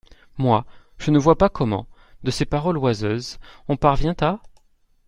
[0.39, 0.65] Moi,
[0.97, 1.85] je ne vois pas comment,
[2.23, 4.39] de ces paroles oiseuses, on parvient à…